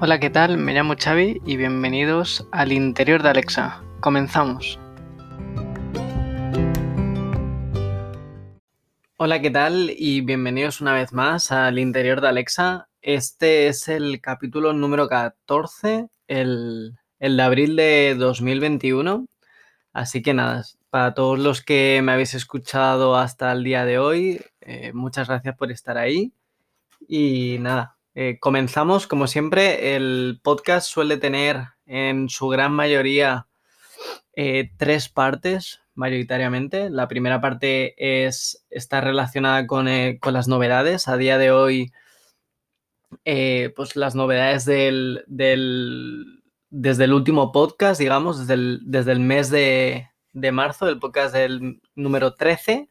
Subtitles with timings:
[0.00, 0.58] Hola, ¿qué tal?
[0.58, 3.82] Me llamo Xavi y bienvenidos al interior de Alexa.
[3.98, 4.78] Comenzamos.
[9.16, 9.90] Hola, ¿qué tal?
[9.98, 12.88] Y bienvenidos una vez más al interior de Alexa.
[13.02, 19.26] Este es el capítulo número 14, el, de abril de 2021.
[19.92, 24.40] Así que nada, para todos los que me habéis escuchado hasta el día de hoy,
[24.60, 26.32] eh, muchas gracias por estar ahí.
[27.08, 33.46] Y nada, eh, comenzamos, como siempre, el podcast suele tener en su gran mayoría
[34.34, 36.90] eh, tres partes, mayoritariamente.
[36.90, 37.94] La primera parte
[38.26, 41.06] es, está relacionada eh, con, las novedades.
[41.06, 41.92] A día de hoy,
[43.76, 45.22] pues las novedades del,
[46.70, 51.32] desde el último podcast, digamos, desde el, desde el mes de, de marzo, el podcast
[51.32, 52.90] del número 13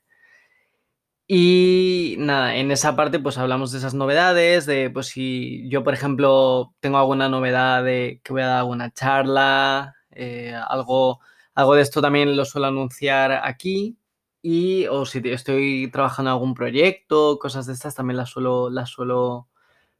[1.27, 5.93] y nada, en esa parte pues hablamos de esas novedades, de pues si yo por
[5.93, 11.19] ejemplo tengo alguna novedad de que voy a dar alguna charla, eh, algo,
[11.53, 13.97] algo de esto también lo suelo anunciar aquí
[14.41, 18.89] y o si estoy trabajando en algún proyecto, cosas de estas también las suelo, las
[18.89, 19.49] suelo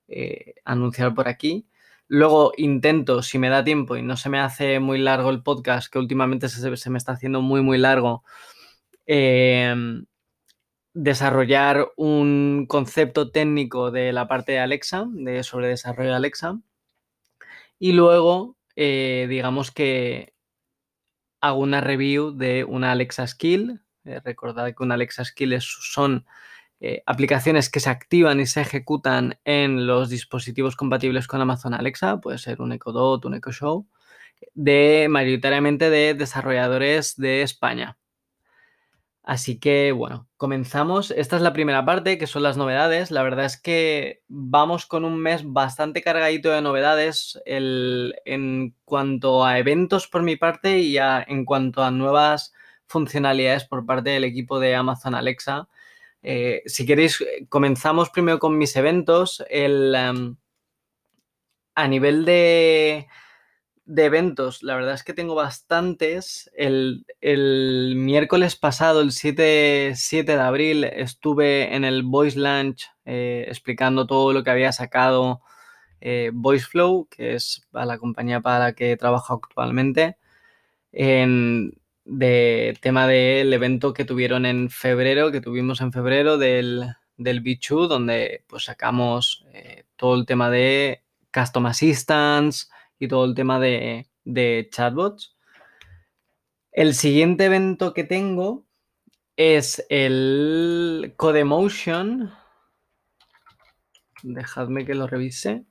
[0.07, 1.67] eh, anunciar por aquí.
[2.07, 5.91] Luego intento, si me da tiempo y no se me hace muy largo el podcast,
[5.91, 8.23] que últimamente se, se me está haciendo muy, muy largo,
[9.07, 9.75] eh,
[10.97, 16.59] desarrollar un concepto técnico de la parte de Alexa, de sobre desarrollo de Alexa.
[17.77, 20.33] Y luego, eh, digamos que
[21.39, 23.81] hago una review de una Alexa Skill.
[24.05, 26.25] Eh, recordad que una Alexa Skill son
[26.79, 32.19] eh, aplicaciones que se activan y se ejecutan en los dispositivos compatibles con Amazon Alexa,
[32.19, 33.87] puede ser un Echo Dot, un Echo Show,
[34.55, 37.97] de mayoritariamente de desarrolladores de España.
[39.27, 41.11] Así que bueno, comenzamos.
[41.11, 43.11] Esta es la primera parte, que son las novedades.
[43.11, 49.59] La verdad es que vamos con un mes bastante cargadito de novedades en cuanto a
[49.59, 52.53] eventos por mi parte y en cuanto a nuevas
[52.85, 55.67] funcionalidades por parte del equipo de Amazon Alexa.
[56.23, 59.43] Eh, si queréis, comenzamos primero con mis eventos.
[59.49, 60.37] Em,
[61.75, 63.07] a nivel de
[63.87, 66.51] de eventos, la verdad es que tengo bastantes.
[66.53, 67.05] El,
[67.95, 74.33] miércoles pasado, el 7, 7, de abril, estuve en el Voice Launch eh, explicando todo
[74.33, 75.41] lo que había sacado
[76.01, 80.17] eh, VoiceFlow, que es la compañía para la que trabajo actualmente,
[80.91, 87.41] en, de tema del evento que tuvieron en febrero, que tuvimos en febrero del, del
[87.41, 92.67] B2, donde pues sacamos eh, todo el tema de Custom Assistance,
[92.99, 94.07] y todo el tema de,
[94.71, 95.35] chatbots.
[96.71, 98.65] El siguiente evento que tengo
[99.35, 102.31] es el Codemotion.
[104.23, 105.65] Dejadme que lo revise.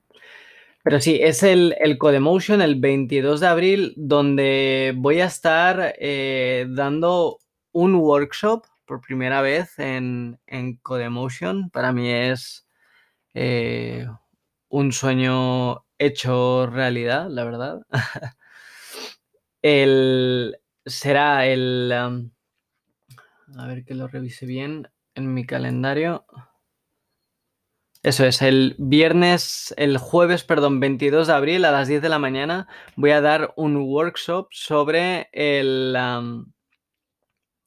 [0.83, 6.65] Pero sí, es el, el Codemotion el 22 de abril, donde voy a estar eh,
[6.69, 7.39] dando
[7.73, 11.69] un workshop por primera vez en, en Codemotion.
[11.69, 12.65] Para mí es
[13.33, 14.07] eh,
[14.69, 17.81] un sueño hecho realidad, la verdad.
[19.61, 21.91] el, será el...
[21.91, 26.25] a ver que lo revise bien en mi calendario.
[28.03, 32.19] Eso es, el viernes, el jueves, perdón, 22 de abril a las 10 de la
[32.19, 35.97] mañana voy a dar un workshop sobre el...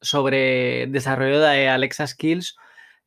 [0.01, 2.57] sobre desarrollo de Alexa Skills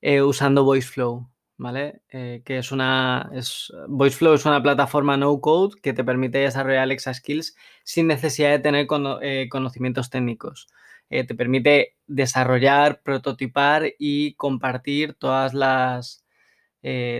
[0.01, 1.32] eh, usando VoiceFlow.
[1.63, 2.01] ¿Vale?
[2.09, 3.29] Eh, que es una.
[3.33, 8.51] Es, VoiceFlow es una plataforma no code que te permite desarrollar Alexa Skills sin necesidad
[8.51, 8.87] de tener
[9.21, 10.67] eh, conocimientos técnicos.
[11.09, 16.23] Eh, te permite desarrollar, prototipar y compartir todas las.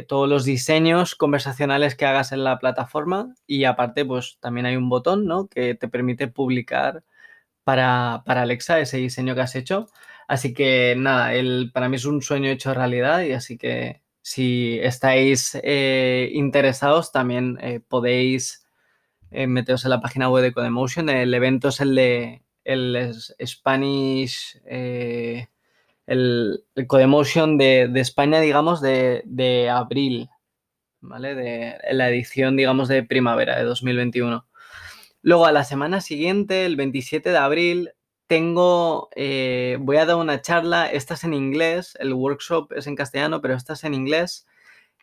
[0.08, 4.90] todos los diseños conversacionales que hagas en la plataforma y aparte pues también hay un
[4.90, 5.48] botón ¿no?
[5.48, 7.04] que te permite publicar
[7.64, 9.88] para, para Alexa ese diseño que has hecho.
[10.28, 14.80] Así que nada, el, para mí es un sueño hecho realidad y así que si
[14.82, 18.66] estáis eh, interesados, también eh, podéis
[19.32, 21.10] eh, meteros en la página web de Codemotion.
[21.10, 23.14] El evento es el de el
[23.46, 25.50] Spanish, el,
[26.88, 30.30] Codemotion de, España, digamos, de, abril,
[31.02, 31.36] ¿vale?
[31.36, 34.48] De la edición, digamos, de primavera de 2021.
[35.22, 37.92] Luego, a la semana siguiente, el 27 de abril,
[38.28, 42.96] tengo, eh, voy a dar una charla, esta es en inglés, el workshop es en
[42.96, 44.48] castellano, pero esta es en inglés,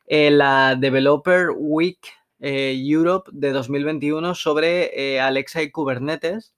[0.06, 2.00] eh, la Developer Week
[2.40, 6.54] eh, Europe de 2021 sobre Alexa y Kubernetes,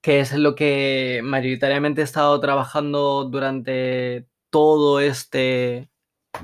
[0.00, 5.90] que es lo que mayoritariamente he estado trabajando durante todo este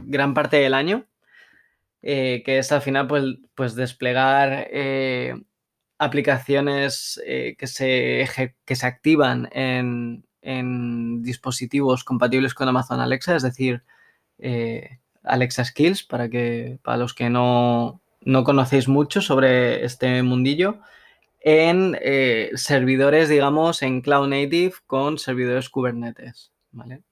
[0.06, 1.06] gran parte del año.
[2.02, 3.24] que es al final pues,
[3.54, 4.68] pues desplegar
[6.04, 13.84] aplicaciones que, se, que se activan en, en dispositivos compatibles con Amazon Alexa, es decir,
[14.38, 18.02] eh, Alexa Skills, para, que, para los que no,
[18.44, 20.81] conocéis mucho sobre este mundillo,
[21.40, 27.02] en eh, servidores, digamos, en Cloud Native con servidores Kubernetes, ¿vale?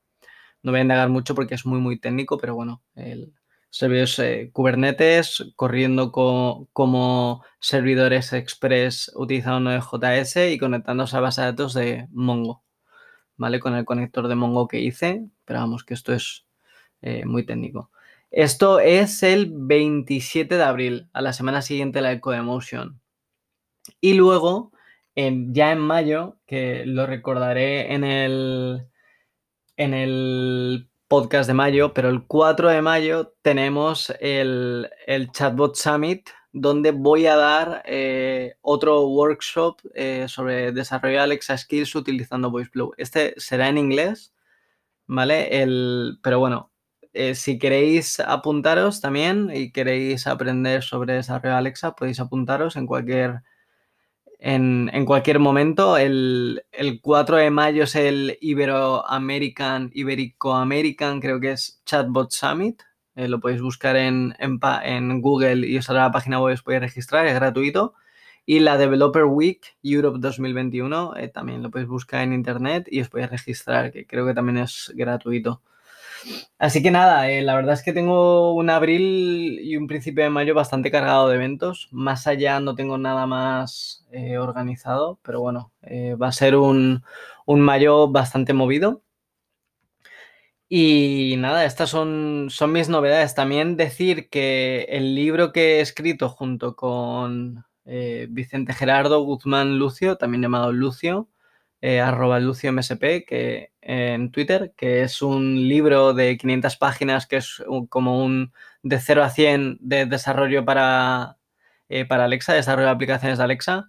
[0.63, 3.33] No voy a indagar mucho porque es muy, muy técnico, pero bueno, el
[3.71, 12.09] servidores Kubernetes corriendo como servidores Express utilizando Node.js y conectándose a base de datos de
[12.11, 12.65] Mongo.
[13.41, 13.59] ¿vale?
[13.59, 16.47] Con el conector de Mongo que hice, pero vamos, que esto es
[17.01, 17.91] eh, muy técnico.
[18.31, 23.01] Esto es el 27 de abril, a la semana siguiente la Ecoemotion.
[23.99, 24.73] Y luego,
[25.17, 28.87] ya en mayo, que lo recordaré en el,
[29.79, 36.31] en el podcast de mayo, pero el 4 de mayo tenemos el, el Chatbot Summit
[36.53, 42.93] donde voy a dar eh, otro workshop eh, sobre desarrollo Alexa Skills utilizando VoiceBlue.
[42.97, 44.33] Este será en inglés,
[45.09, 45.62] ¿vale?
[45.62, 46.71] El, pero bueno,
[47.12, 53.43] eh, si queréis apuntaros también y queréis aprender sobre desarrollo Alexa, podéis apuntaros en cualquier,
[54.41, 55.97] en, cualquier momento.
[55.97, 62.83] El, el, 4 de mayo es el Iberoamerican, Iberico-American, creo que es Chatbot Summit,
[63.15, 66.83] eh, lo podéis buscar en, en, Google y os saldrá la página web, os podéis
[66.83, 67.95] registrar, es gratuito.
[68.47, 73.09] Y la Developer Week Europe 2021 eh, también lo podéis buscar en internet y os
[73.09, 75.63] podéis registrar, que creo que también es gratuito.
[76.59, 80.31] Así que nada, eh, la verdad es que tengo un abril y un principio de
[80.31, 81.89] mayo bastante cargado de eventos.
[81.91, 84.07] Más allá no tengo nada más
[84.39, 85.73] organizado, pero bueno,
[86.21, 87.03] va a ser un,
[87.47, 89.03] un mayo bastante movido.
[90.73, 93.35] Y nada, estas son, son mis novedades.
[93.35, 100.17] También decir que el libro que he escrito junto con eh, Vicente Gerardo Guzmán Lucio,
[100.17, 101.29] también llamado Lucio,
[101.81, 107.37] eh, arroba Lucio MSP, que, en Twitter, que es un libro de 500 páginas que
[107.38, 111.38] es como un de 0 a 100 de desarrollo para,
[111.88, 113.88] eh, para Alexa, desarrollo de aplicaciones de Alexa.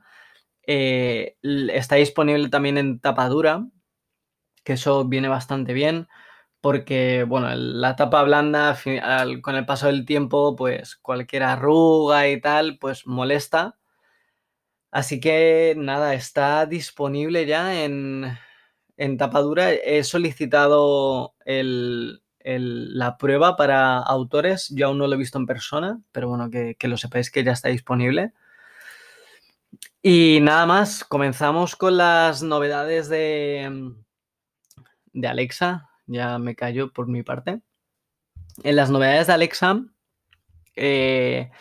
[0.63, 3.65] está disponible también en tapadura,
[4.63, 6.07] que eso viene bastante bien
[6.61, 8.77] porque, bueno, la tapa blanda
[9.41, 13.77] con el paso del tiempo, pues cualquier arruga y tal, pues molesta.
[14.91, 18.37] Así que nada, está disponible ya en,
[18.97, 19.71] en tapa dura.
[19.71, 24.69] He solicitado la prueba para autores.
[24.69, 27.43] Yo aún no lo he visto en persona, pero bueno, que, que lo sepáis que
[27.43, 28.33] ya está disponible.
[30.03, 33.93] Y nada más, comenzamos con las novedades de,
[35.13, 37.61] de Alexa ya me callo por mi parte.
[38.63, 39.81] En las novedades de Alexa
[40.75, 41.51] eh,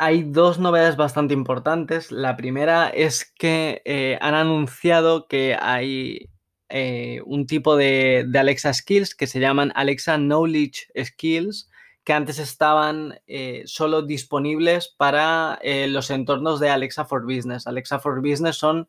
[0.00, 2.10] hay dos novedades bastante importantes.
[2.10, 6.30] La primera es que eh, han anunciado que hay
[6.70, 11.68] eh, un tipo de, Alexa Skills que se llaman Alexa Knowledge Skills,
[12.02, 13.20] que antes estaban
[13.66, 17.66] solo disponibles para los entornos de Alexa for Business.
[17.66, 18.88] Alexa for Business son,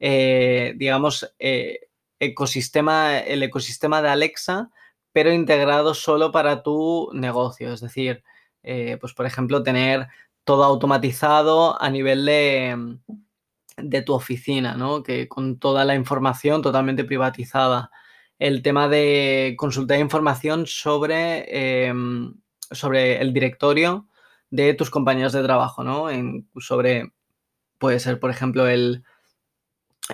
[0.00, 1.34] digamos,
[2.18, 4.70] ecosistema, el ecosistema de Alexa,
[5.12, 7.74] pero integrado solo para tu negocio.
[7.74, 8.24] Es decir,
[8.66, 10.08] eh, pues por ejemplo, tener
[10.46, 12.98] todo automatizado a nivel de,
[13.76, 15.02] de, tu oficina, ¿no?
[15.02, 17.90] Que con toda la información totalmente privatizada.
[18.38, 22.34] El tema de consultar información sobre, em,
[22.70, 24.06] sobre el directorio
[24.50, 26.06] de tus compañeros de trabajo, ¿no?
[26.60, 27.12] Sobre,
[27.78, 29.02] puede ser, por ejemplo, el,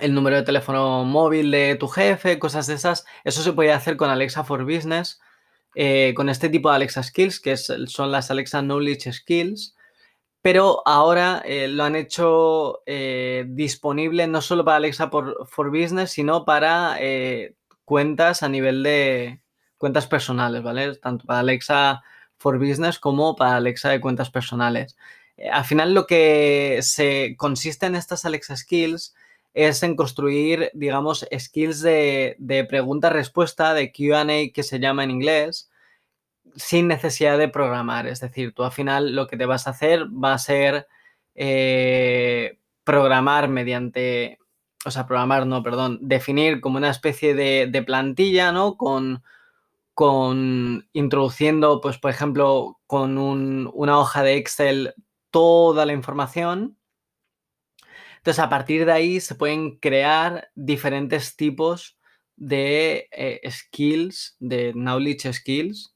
[0.01, 3.05] el número de teléfono móvil de tu jefe, cosas de esas.
[3.23, 5.21] Eso se puede hacer con Alexa for Business,
[5.75, 9.75] eh, con este tipo de Alexa Skills, que son las Alexa Knowledge Skills.
[10.43, 16.45] Pero ahora eh, lo han hecho eh, disponible no solo para Alexa for, Business, sino
[16.45, 16.99] para
[17.85, 19.41] cuentas a nivel de
[19.79, 20.95] cuentas personales, ¿vale?
[20.97, 22.03] Tanto para Alexa
[22.37, 24.95] for Business como para Alexa de cuentas personales.
[25.51, 29.15] al final lo que se consiste en estas Alexa Skills
[29.53, 35.69] es en construir, digamos, skills de, pregunta-respuesta, de QA que se llama en inglés,
[36.55, 38.07] sin necesidad de programar.
[38.07, 40.87] Es decir, tú al final lo que te vas a hacer va a ser
[41.35, 44.39] eh, programar mediante,
[44.85, 48.77] o sea, programar, no, perdón, definir como una especie de, plantilla, ¿no?
[48.77, 49.23] Con,
[49.93, 54.93] con introduciendo, pues, por ejemplo, con una hoja de Excel
[55.31, 56.77] toda la información
[58.23, 61.97] entonces, a partir de ahí se pueden crear diferentes tipos
[62.37, 65.92] de eh, skills, de knowledge skills,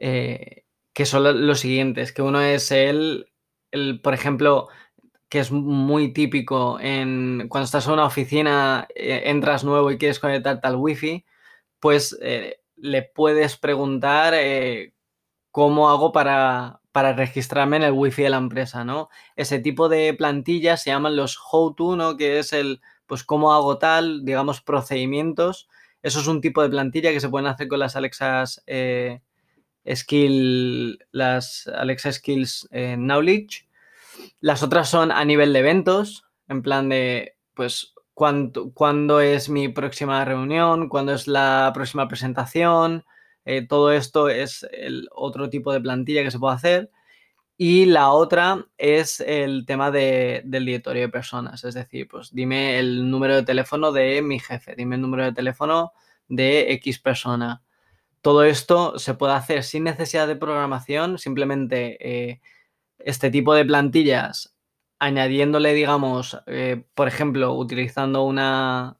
[0.00, 0.64] eh,
[0.94, 3.32] que son los siguientes, que uno es el,
[3.72, 4.68] el, por ejemplo,
[5.28, 10.20] que es muy típico en cuando estás en una oficina, eh, entras nuevo y quieres
[10.20, 11.24] conectarte al wifi,
[11.80, 14.34] pues eh, le puedes preguntar
[15.50, 19.08] cómo hago para, para, registrarme en el wifi de la empresa, ¿no?
[19.36, 22.16] Ese tipo de plantillas se llaman los how-to, ¿no?
[22.16, 25.68] Que es el, pues cómo hago tal, digamos, procedimientos.
[26.02, 28.62] Eso es un tipo de plantilla que se pueden hacer con las Alexas
[29.94, 33.68] Skill, las Alexa Skills Knowledge
[34.40, 40.24] las otras son a nivel de eventos, en plan de, pues, cuándo, es mi próxima
[40.24, 43.04] reunión, cuándo es la próxima presentación.
[43.44, 44.66] Eh, todo esto es
[45.12, 46.90] otro tipo de plantilla que se puede hacer.
[47.56, 51.64] Y la otra es el tema del directorio de personas.
[51.64, 55.32] Es decir, pues dime el número de teléfono de mi jefe, dime el número de
[55.32, 55.92] teléfono
[56.28, 57.62] de X persona.
[58.22, 62.40] Todo esto se puede hacer sin necesidad de programación, simplemente eh,
[62.98, 64.56] este tipo de plantillas,
[64.98, 68.98] añadiéndole, digamos, eh, por ejemplo, utilizando una,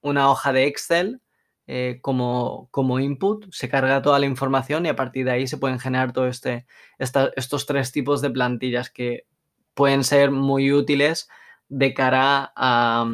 [0.00, 1.20] una hoja de Excel
[1.66, 5.58] eh, como, como, input, se carga toda la información y a partir de ahí se
[5.58, 6.66] pueden generar todos este,
[6.98, 9.26] estos tres tipos de plantillas que
[9.74, 11.28] pueden ser muy útiles
[11.68, 13.04] de cara a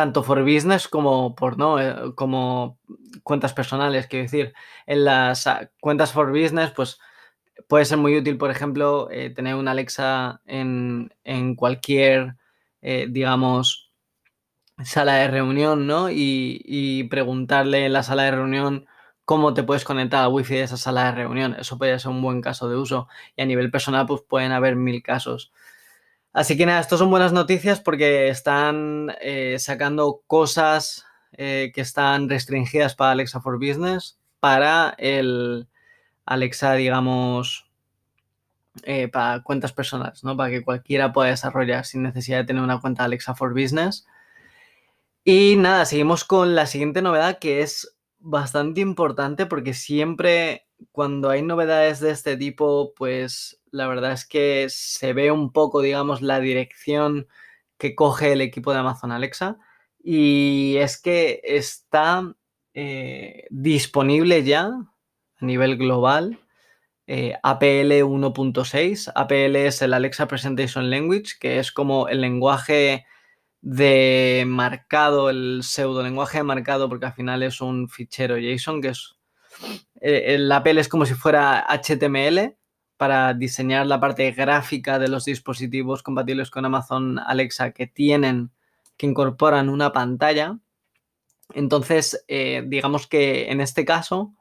[0.00, 2.78] tanto for business como por no eh, como
[3.22, 4.54] cuentas personales quiero decir
[4.86, 6.98] en las ah, cuentas for business pues
[7.68, 11.10] puede ser muy útil, por ejemplo, eh, tener una Alexa en,
[11.56, 12.36] cualquier,
[12.82, 13.92] eh, digamos,
[14.84, 16.10] sala de reunión, ¿no?
[16.10, 18.86] Y, preguntarle en la sala de reunión
[19.24, 21.56] cómo te puedes conectar al wifi de esa sala de reunión.
[21.58, 23.08] Eso puede ser un buen caso de uso.
[23.36, 25.52] Y a nivel personal, pues pueden haber mil casos.
[26.32, 32.94] Así que nada, esto son buenas noticias porque están eh, sacando cosas que están restringidas
[32.94, 35.68] para Alexa for Business para el,
[36.24, 37.68] Alexa, digamos,
[38.84, 40.36] eh, para cuentas personales, ¿no?
[40.36, 44.06] Para que cualquiera pueda desarrollar sin necesidad de tener una cuenta Alexa for Business.
[45.24, 51.42] Y nada, seguimos con la siguiente novedad que es bastante importante porque siempre cuando hay
[51.42, 56.40] novedades de este tipo, pues la verdad es que se ve un poco, digamos, la
[56.40, 57.28] dirección
[57.78, 59.58] que coge el equipo de Amazon Alexa.
[60.02, 62.34] Y es que está
[62.74, 66.38] eh, disponible ya a nivel global.
[67.06, 69.12] Eh, APL 1.6.
[69.14, 73.04] APL es el Alexa Presentation Language, que es como el lenguaje
[73.62, 78.88] de marcado, el pseudo lenguaje de marcado, porque al final es un fichero JSON, que
[78.88, 79.16] es.
[80.00, 82.56] Eh, el APL es como si fuera HTML
[83.00, 88.50] para diseñar la parte gráfica de los dispositivos compatibles con Amazon Alexa que tienen,
[88.98, 90.58] que incorporan una pantalla.
[91.54, 94.34] Entonces, eh, digamos que en este caso,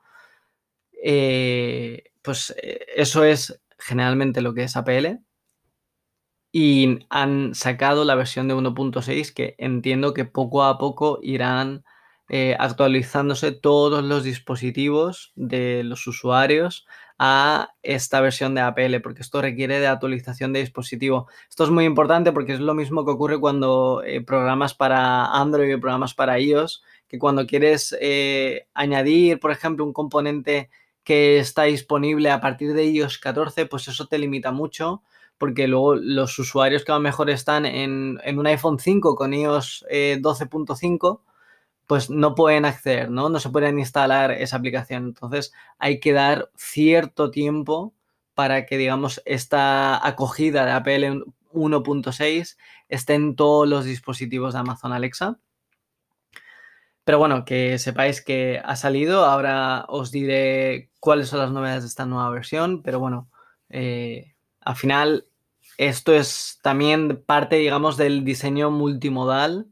[1.01, 5.19] eh, pues eh, eso es generalmente lo que es APL.
[6.51, 11.85] Y han sacado la versión de 1.6 que entiendo que poco a poco irán
[12.29, 16.85] eh, actualizándose todos los dispositivos de los usuarios
[17.17, 21.27] a esta versión de APL, porque esto requiere de actualización de dispositivo.
[21.49, 25.79] Esto es muy importante porque es lo mismo que ocurre cuando programas para Android o
[25.81, 27.93] programas para iOS, que cuando quieres
[28.73, 30.69] añadir, por ejemplo, un componente
[31.03, 35.01] que está disponible a partir de iOS 14, pues eso te limita mucho,
[35.39, 39.85] porque luego los usuarios que a lo mejor están en, un iPhone 5 con iOS
[39.89, 41.28] 12.5, eh,
[41.89, 43.29] pues no pueden acceder, ¿no?
[43.29, 45.05] No se pueden instalar esa aplicación.
[45.05, 47.95] Entonces hay que dar cierto tiempo
[48.35, 52.57] para que, digamos, esta acogida de Apple 1.6
[52.89, 55.39] esté en todos los dispositivos de Amazon Alexa.
[57.05, 59.25] Pero bueno, que sepáis que ha salido.
[59.25, 62.83] Ahora os diré cuáles son las novedades de esta nueva versión.
[62.83, 63.31] Pero bueno,
[63.69, 65.25] eh, al final
[65.79, 69.65] esto es también parte, digamos, del diseño multimodal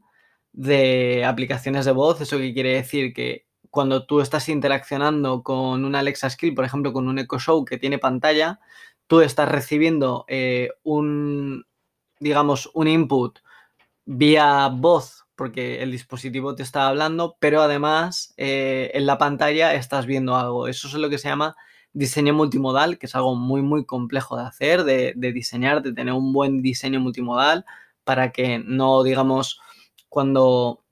[0.58, 2.20] de aplicaciones de voz.
[2.20, 6.92] Eso que quiere decir que cuando tú estás interaccionando con una Alexa Skill, por ejemplo,
[6.92, 8.58] con un Echo Show que tiene pantalla,
[9.06, 11.64] tú estás recibiendo eh, un,
[12.18, 13.38] digamos, un input
[14.04, 20.06] vía voz porque el dispositivo te está hablando, pero además eh, en la pantalla estás
[20.06, 20.66] viendo algo.
[20.66, 21.54] Eso es lo que se llama
[21.92, 26.32] diseño multimodal, que es algo muy, muy complejo de hacer, de, diseñar, de tener un
[26.32, 27.64] buen diseño multimodal
[28.02, 29.60] para que no, digamos,
[30.08, 30.84] cuando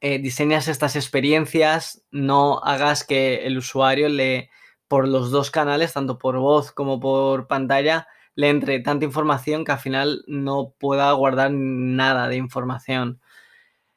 [0.00, 4.50] eh, diseñas estas experiencias, no hagas que el usuario le,
[4.88, 9.72] por los dos canales, tanto por voz como por pantalla, le entre tanta información que
[9.72, 13.20] al final no pueda guardar nada de información.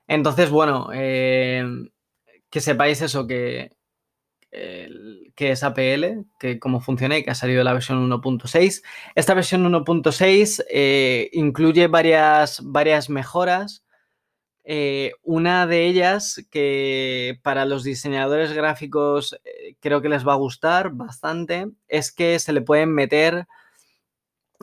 [0.08, 1.64] Entonces, bueno, eh,
[2.50, 3.72] que sepáis eso, que
[5.36, 8.84] que es APL, que cómo funciona y que ha salido la versión 1.6.
[9.16, 13.85] Esta versión 1.6 eh, incluye varias, varias mejoras.
[14.68, 20.38] Eh, una de ellas que para los diseñadores gráficos eh, creo que les va a
[20.38, 23.46] gustar bastante es que se le pueden meter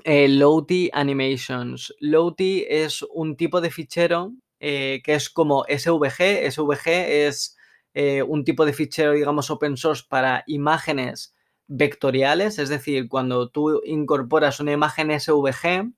[0.04, 1.94] Lowty Animations.
[2.00, 6.50] Lowty es un tipo de fichero que es como SVG.
[6.50, 7.56] SVG es
[7.94, 11.34] eh, un tipo de fichero, digamos, open source para imágenes
[11.66, 15.92] vectoriales, es decir, cuando tú incorporas una imagen SVG,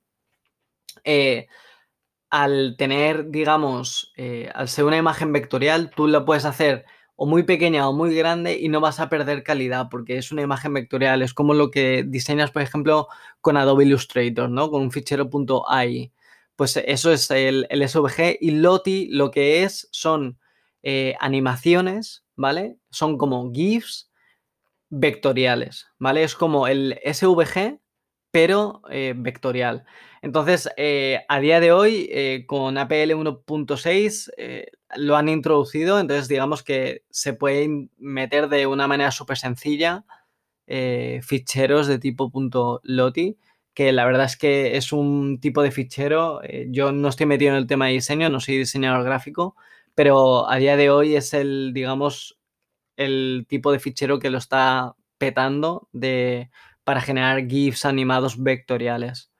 [1.03, 1.47] eh,
[2.35, 6.83] al tener, digamos, eh, al ser una imagen vectorial, tú la puedes hacer
[7.15, 10.41] o muy pequeña o muy grande y no vas a perder calidad porque es una
[10.41, 11.21] imagen vectorial.
[11.21, 13.07] Es como lo que diseñas, por ejemplo,
[13.39, 14.69] con Adobe Illustrator, ¿no?
[14.69, 15.29] Con un fichero
[15.69, 16.11] .ai.
[16.57, 20.37] Pues eso es el, SVG y Lottie lo que es son
[20.83, 22.75] eh, animaciones, ¿vale?
[22.89, 24.11] Son como GIFs
[24.89, 26.23] vectoriales, ¿vale?
[26.23, 27.79] Es como el SVG,
[28.35, 29.85] pero eh, vectorial.
[30.21, 34.29] Entonces, eh, a día de hoy, con APL 1.6
[34.97, 40.03] lo han introducido, entonces digamos que se pueden meter de una manera súper sencilla
[40.67, 42.29] ficheros de tipo
[42.83, 43.37] .loti,
[43.73, 47.57] que la verdad es que es un tipo de fichero, yo no estoy metido en
[47.57, 49.55] el tema de diseño, no soy diseñador gráfico,
[49.93, 52.37] pero a día de hoy es el, digamos,
[52.97, 56.49] el tipo de fichero que lo está petando de,
[56.85, 59.31] para generar GIFs animados vectoriales.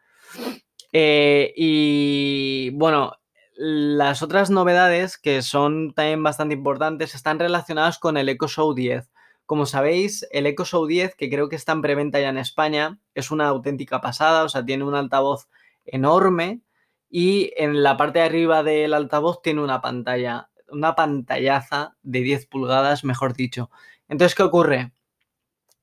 [0.92, 3.14] Eh, y bueno,
[3.56, 9.10] las otras novedades que son también bastante importantes están relacionadas con el Echo Show 10.
[9.46, 13.00] Como sabéis, el Echo Show 10, que creo que está en preventa ya en España,
[13.14, 15.48] es una auténtica pasada, o sea, tiene un altavoz
[15.86, 16.62] enorme
[17.10, 22.48] y en la parte de arriba del altavoz tiene una pantalla, una pantallaza de 10
[22.48, 23.70] pulgadas, mejor dicho.
[24.10, 24.92] Entonces, ¿qué ocurre?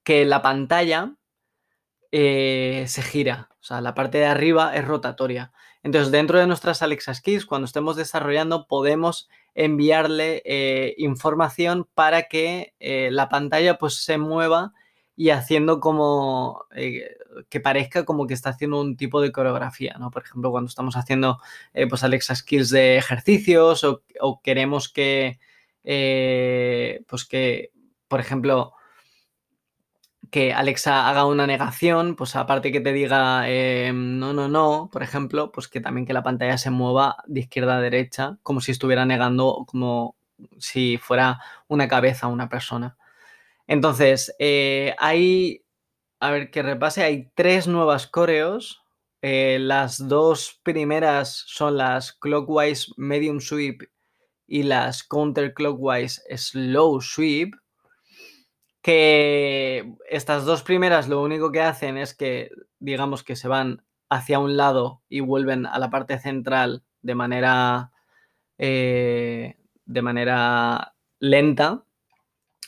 [0.02, 1.14] Que la pantalla
[2.14, 5.50] eh, se gira, o sea, la parte de arriba es rotatoria.
[5.82, 12.74] Entonces, dentro de nuestras Alexa Skills, cuando estemos desarrollando, podemos enviarle eh, información para que
[12.80, 14.74] eh, la pantalla pues se mueva
[15.16, 16.66] y haciendo como
[17.48, 20.10] que parezca como que está haciendo un tipo de coreografía, ¿no?
[20.10, 21.38] Por ejemplo, cuando estamos haciendo
[21.88, 25.38] pues Alexa Skills de ejercicios o, queremos que,
[25.82, 27.72] pues que,
[28.08, 28.74] por ejemplo,
[30.32, 33.46] que Alexa haga una negación, pues aparte que te diga
[33.92, 37.76] no, no, no, por ejemplo, pues que también que la pantalla se mueva de izquierda
[37.76, 40.16] a derecha, como si estuviera negando, como
[40.58, 42.96] si fuera una cabeza una persona.
[43.66, 45.64] Entonces, eh, hay,
[46.20, 48.82] a ver que repase, hay tres nuevas coreos.
[49.22, 53.82] Eh, las dos primeras son las Clockwise Medium Sweep
[54.46, 57.54] y las Counterclockwise Slow Sweep.
[58.82, 64.38] Que estas dos primeras lo único que hacen es que, digamos que se van hacia
[64.38, 67.92] un lado y vuelven a la parte central de manera,
[68.58, 71.84] eh, de manera lenta.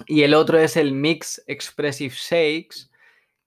[0.07, 2.91] Y el otro es el Mix Expressive Shakes,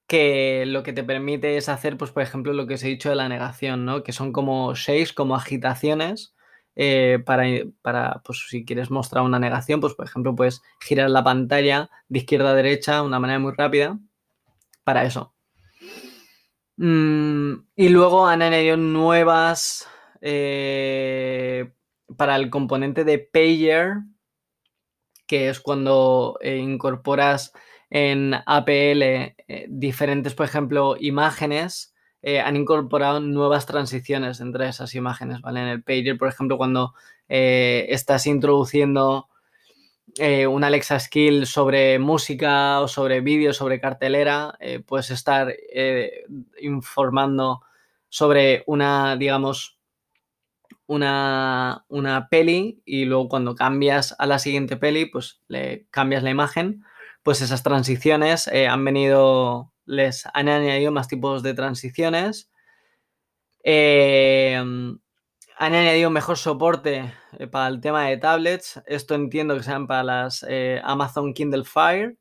[0.08, 3.10] que lo que te permite es hacer, pues, por ejemplo, lo que os he dicho
[3.10, 4.04] de la negación, ¿no?
[4.04, 6.34] Que son como shakes, como agitaciones,
[6.80, 7.44] eh, para,
[7.82, 12.20] para, pues, si quieres mostrar una negación, pues, por ejemplo, puedes girar la pantalla de
[12.20, 13.98] izquierda a derecha de una manera muy rápida
[14.84, 15.34] para eso.
[16.76, 19.88] Mm, y luego han añadido nuevas
[20.22, 21.74] eh,
[22.16, 23.96] para el componente de Pager,
[25.26, 27.54] que es cuando eh, incorporas
[27.90, 29.36] en APL
[29.68, 31.96] diferentes, por ejemplo, imágenes,
[32.28, 35.62] eh, han incorporado nuevas transiciones entre esas imágenes, ¿vale?
[35.62, 36.94] En el Pager, por ejemplo, cuando
[37.30, 39.28] estás introduciendo
[40.50, 45.54] una Alexa Skill sobre música o sobre vídeo, sobre cartelera, puedes estar
[46.62, 47.62] informando
[48.10, 49.78] sobre una, digamos,
[50.88, 56.84] una, peli y luego cuando cambias a la siguiente peli, pues le cambias la imagen,
[57.24, 62.50] pues esas transiciones eh, han venido, les han añadido más tipos de transiciones.
[63.64, 68.82] Eh, han añadido mejor soporte eh, para el tema de tablets.
[68.86, 70.46] Esto entiendo que sean para las
[70.84, 72.18] Amazon Kindle Fire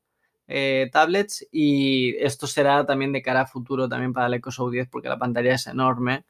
[0.93, 4.89] tablets y esto será también de cara a futuro también para el Echo Show 10
[4.89, 6.25] porque la pantalla es enorme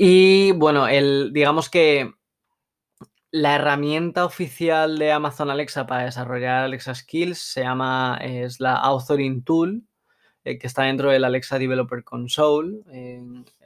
[0.00, 2.12] y bueno, el, digamos que
[3.30, 9.44] la herramienta oficial de Amazon Alexa para desarrollar Alexa Skills se llama, es la Authoring
[9.44, 9.82] Tool,
[10.44, 12.80] eh, que está dentro del Alexa Developer Console.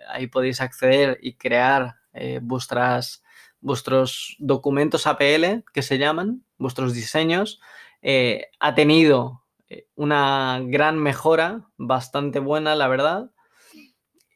[0.08, 7.60] ahí podéis acceder y crear eh, vuestros documentos APL, que se llaman, vuestros diseños.
[8.02, 13.30] eh, ha tenido eh, una gran mejora, bastante buena, la verdad,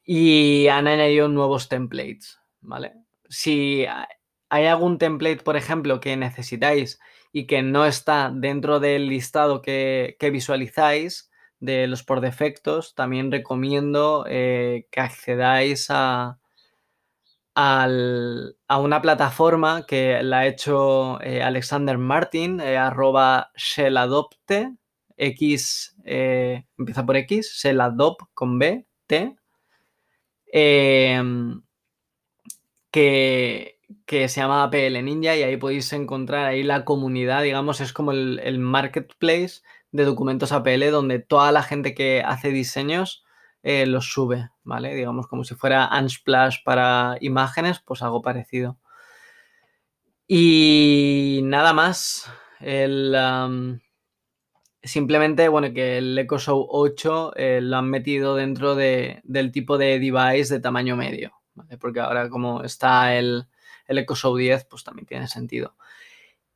[0.05, 2.95] y han añadido nuevos templates, ¿vale?
[3.29, 3.85] Si
[4.49, 7.01] hay algún template, por ejemplo, que necesitáis
[7.33, 11.31] y que no está dentro del listado que, visualizáis
[11.61, 16.39] de los por defectos, también recomiendo eh, que accedáis a,
[17.55, 24.75] a una plataforma que la ha hecho eh, Alexander Martin, eh, arroba shelladopte,
[25.19, 29.35] X, empieza por X, shelladop con B, T,
[30.53, 31.63] em,
[32.91, 37.93] que, que se llama PL Ninja y ahí podéis encontrar ahí la comunidad, digamos, es
[37.93, 43.25] como el, marketplace de documentos APL donde toda la gente que hace diseños
[43.63, 44.95] eh, los sube, ¿vale?
[44.95, 48.79] Digamos como si fuera Unsplash para imágenes, pues algo parecido.
[50.29, 53.15] Y nada más, el,
[54.83, 59.79] simplemente, bueno, que el Echo Show 8 eh, lo han metido dentro de, del tipo
[59.79, 61.79] de device de tamaño medio, ¿vale?
[61.79, 63.47] Porque ahora como está el,
[63.87, 65.77] el Echo Show 10, pues también tiene sentido.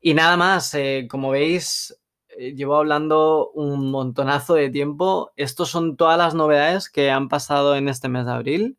[0.01, 2.01] Y nada más, eh, como veis,
[2.38, 5.33] eh, llevo hablando un montonazo de tiempo.
[5.37, 8.79] Estos son todas las novedades que han pasado en este mes de abril.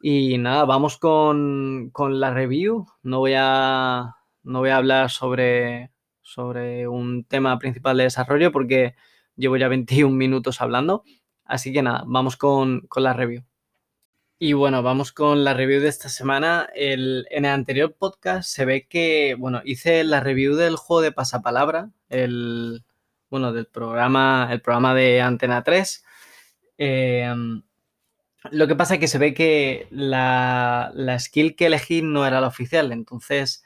[0.00, 2.86] Y nada, vamos con, con la review.
[3.02, 8.94] No voy a, no voy a hablar sobre, sobre un tema principal de desarrollo porque
[9.36, 11.04] llevo ya 21 minutos hablando.
[11.44, 13.44] Así que nada, vamos con, con la review.
[14.44, 16.68] Y bueno, vamos con la review de esta semana.
[16.74, 21.92] en el anterior podcast se ve que, bueno, hice la review del juego de pasapalabra,
[22.08, 22.82] el,
[23.30, 26.04] bueno, del programa, el programa de Antena 3.
[26.76, 27.62] Em,
[28.50, 32.48] lo que pasa es que se ve que la, skill que elegí no era la
[32.48, 33.64] oficial, entonces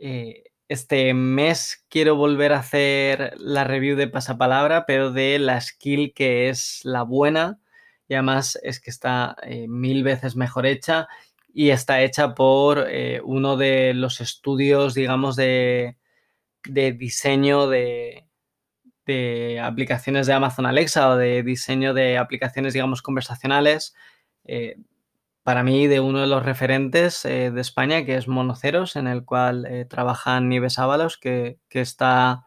[0.00, 6.14] eh, este mes quiero volver a hacer la review de pasapalabra, pero de la skill
[6.14, 7.60] que es la buena
[8.08, 11.08] y además es que está eh, mil veces mejor hecha
[11.52, 15.96] y está hecha por eh, uno de los estudios, digamos, de,
[16.64, 18.24] diseño de,
[19.62, 23.94] aplicaciones de Amazon Alexa o de diseño de aplicaciones, digamos, conversacionales.
[24.44, 24.76] Eh,
[25.42, 29.86] para mí, de uno de los referentes de España, que es Monoceros, en el cual
[29.88, 32.45] trabajan Nives Ábalos, que, que está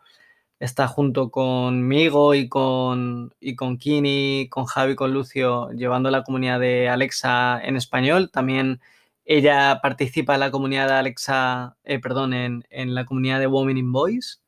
[0.60, 6.60] está junto conmigo y con, y con Kini, con Javi, con Lucio, llevando la comunidad
[6.60, 8.30] de Alexa en español.
[8.32, 8.82] También
[9.26, 12.64] ella participa en la comunidad de Alexa, eh, perdón, en,
[12.96, 14.40] la comunidad de Women in Voice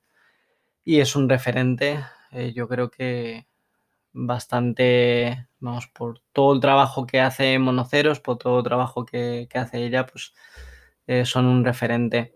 [0.83, 3.47] y es un referente, eh, yo creo que
[4.13, 9.85] bastante, vamos, por todo el trabajo que hace Monoceros, por todo el trabajo que, hace
[9.85, 10.33] ella, pues
[11.07, 12.33] eh, son un referente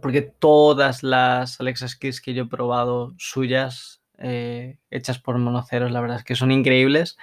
[0.00, 6.00] porque todas las Alexa Skills que yo he probado suyas, eh, hechas por monoceros, la
[6.00, 7.16] verdad es que son increíbles.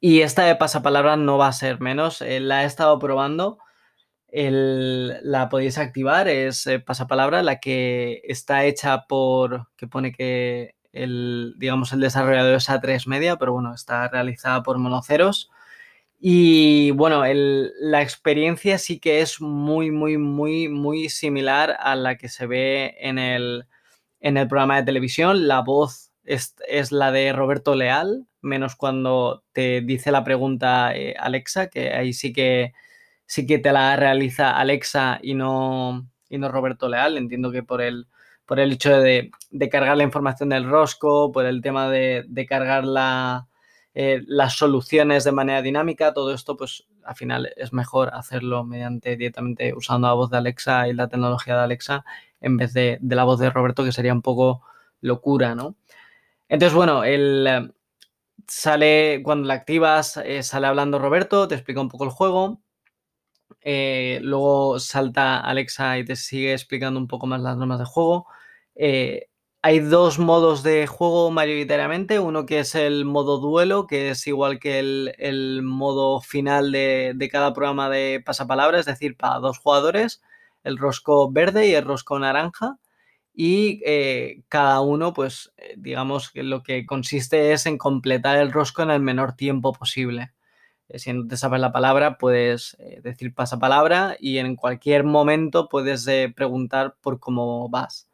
[0.00, 2.22] Y esta de pasapalabra no va a ser menos.
[2.22, 3.58] Eh, la he estado probando.
[4.30, 11.54] la podéis activar, es eh, pasapalabra, la que está hecha por, que pone que el,
[11.58, 15.50] digamos, el desarrollador es A3 Media, pero bueno, está realizada por monoceros.
[16.20, 17.22] Y bueno,
[17.80, 22.96] la experiencia sí que es muy, muy, muy, muy similar a la que se ve
[23.00, 23.66] en el,
[24.48, 25.46] programa de televisión.
[25.46, 26.54] La voz es,
[26.92, 32.32] la de Roberto Leal, menos cuando te dice la pregunta eh, Alexa, que ahí sí
[32.32, 32.72] que,
[33.26, 37.16] sí que te la realiza Alexa y no, y no Roberto Leal.
[37.16, 38.08] Entiendo que por el,
[38.44, 39.30] por el hecho de,
[39.70, 43.47] cargar la información del rosco, por el tema de cargar la
[44.00, 49.16] eh, las soluciones de manera dinámica, todo esto pues al final es mejor hacerlo mediante
[49.16, 52.04] directamente usando la voz de Alexa y la tecnología de Alexa
[52.40, 54.62] en vez de, la voz de Roberto que sería un poco
[55.00, 55.74] locura, ¿no?
[56.48, 57.72] Entonces, bueno, el, eh,
[58.46, 62.60] sale, cuando la activas, eh, sale hablando Roberto, te explica un poco el juego.
[63.64, 68.26] luego salta Alexa y te sigue explicando un poco más las normas de juego
[69.62, 72.18] hay dos modos de juego mayoritariamente.
[72.20, 77.52] Uno que es el modo duelo, que es igual que el, modo final de, cada
[77.52, 80.22] programa de pasapalabra, es decir, para dos jugadores,
[80.64, 82.78] el rosco verde y el rosco naranja.
[83.34, 88.52] Y eh, cada uno, pues, eh, digamos que lo que consiste es en completar el
[88.52, 90.32] rosco en el menor tiempo posible.
[90.88, 96.06] Eh, si no te sabes la palabra, puedes decir pasapalabra y en cualquier momento puedes
[96.34, 98.07] preguntar por cómo vas.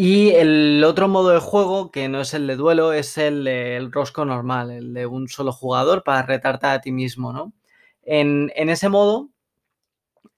[0.00, 4.24] Y el otro modo de juego, que no es el de duelo, es el, rosco
[4.24, 7.52] normal, el de un solo jugador para retarte a ti mismo, ¿no?
[8.04, 9.30] En, ese modo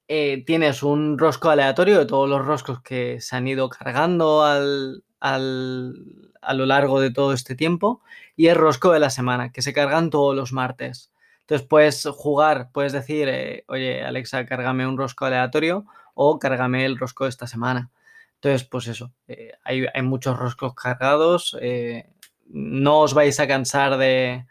[0.09, 5.05] eh, tienes un rosco aleatorio de todos los roscos que se han ido cargando al,
[5.21, 5.39] a
[6.55, 8.01] lo largo de todo este tiempo
[8.37, 11.13] y el rosco de la semana, que se cargan todos los martes.
[11.41, 16.99] Entonces puedes jugar, puedes decir, eh, oye Alexa, cárgame un rosco aleatorio o cárgame el
[16.99, 17.91] rosco de esta semana.
[18.43, 21.57] Entonces, pues eso, eh, hay, muchos roscos cargados.
[21.61, 22.07] Eh,
[22.47, 24.47] no os vais a cansar de,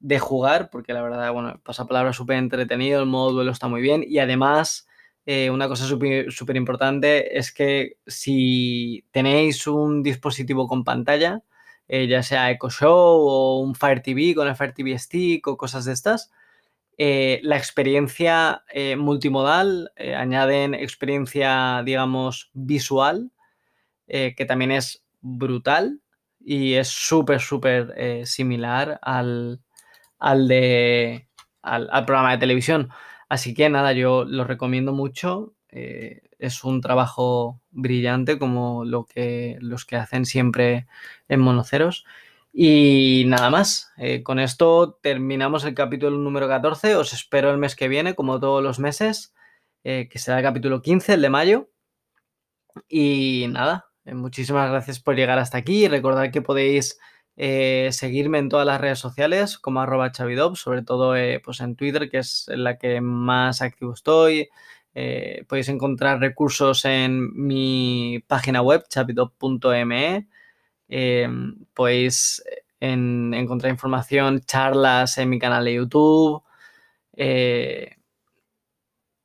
[0.00, 4.04] de, jugar, porque la verdad, bueno, pasapalabra súper entretenido, el modo duelo está muy bien
[4.06, 4.86] y además
[5.24, 11.42] eh, una cosa súper importante es que si tenéis un dispositivo con pantalla,
[11.88, 12.92] ya sea Echo Show
[13.28, 16.30] o un Fire TV con el Fire TV Stick o cosas de estas,
[16.98, 18.64] eh, la experiencia
[18.96, 23.30] multimodal, añaden experiencia, digamos, visual,
[24.06, 26.00] que también es brutal
[26.38, 29.60] y es súper, súper similar al,
[30.18, 31.28] al, de,
[31.62, 32.90] al programa de televisión.
[33.32, 35.54] Así que nada, yo lo recomiendo mucho.
[35.70, 40.86] Eh, es un trabajo brillante como lo que, los que hacen siempre
[41.28, 42.04] en Monoceros.
[42.52, 46.96] Y nada más, eh, con esto terminamos el capítulo número 14.
[46.96, 49.34] Os espero el mes que viene, como todos los meses,
[49.84, 51.70] eh, que será el capítulo 15, el de mayo.
[52.88, 55.88] Y nada, muchísimas gracias por llegar hasta aquí.
[55.88, 56.98] Recordad que podéis
[57.36, 61.76] eh, seguirme en todas las redes sociales como arroba chavidop, sobre todo eh, pues en
[61.76, 64.48] Twitter, que es la que más activo estoy.
[64.94, 70.28] Eh, podéis encontrar recursos en mi página web, chavidop.me.
[71.74, 72.42] podéis
[72.80, 76.42] encontrar información, charlas en mi canal de YouTube.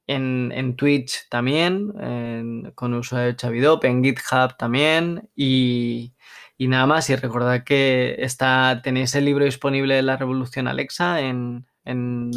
[0.09, 6.13] En, Twitch también, con uso de Chavidop, en GitHub también y,
[6.59, 11.65] nada más, y recordad que está, tenéis el libro disponible de la Revolución Alexa en,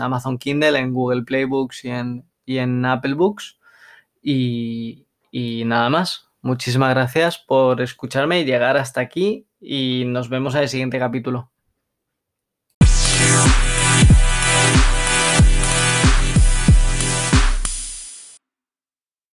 [0.00, 3.58] Amazon Kindle, en Google Play Books y en, y en Apple Books.
[4.22, 5.06] Y
[5.64, 6.29] nada más.
[6.42, 11.49] Muchísimas gracias por escucharme y llegar hasta aquí y nos vemos en el siguiente capítulo.